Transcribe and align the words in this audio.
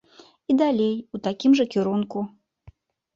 І 0.53 0.53
далей 0.61 0.95
у 1.17 1.21
такім 1.27 1.51
жа 1.59 1.65
кірунку. 1.75 2.25